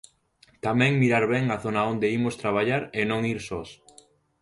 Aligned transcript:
Tamén 0.65 0.99
mirar 1.01 1.25
ben 1.33 1.45
a 1.49 1.57
zona 1.65 1.81
onde 1.91 2.07
imos 2.17 2.37
traballar 2.41 2.83
e 2.99 3.01
non 3.09 3.21
ir 3.33 3.39
sós. 3.49 3.69